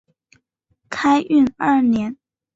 [0.89, 2.17] 开运二年。